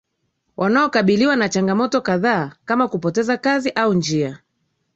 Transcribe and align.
wanaokabiliwa 0.57 1.35
na 1.35 1.49
changamoto 1.49 2.01
kadhaa 2.01 2.51
kama 2.65 2.87
kupoteza 2.87 3.37
kazi 3.37 3.69
au 3.69 3.93
njia 3.93 4.39